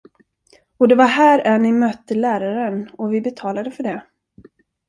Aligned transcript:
Och 0.77 0.87
det 0.87 0.95
var 0.95 1.05
här 1.07 1.47
Annie 1.55 1.71
mötte 1.71 2.13
läraren, 2.15 2.89
och 2.93 3.13
vi 3.13 3.21
betalade 3.21 3.71
för 3.71 3.83
det. 3.83 4.01